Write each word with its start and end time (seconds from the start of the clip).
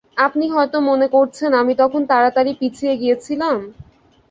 আপনি 0.25 0.45
হয়তো 0.49 0.77
মনে 0.89 1.07
করছেন, 1.15 1.51
আমি 1.61 1.73
তখন 1.81 2.01
তাড়াতাড়ি 2.11 2.51
পিছিয়ে 2.59 2.93
গিয়েছিলাম? 3.01 3.57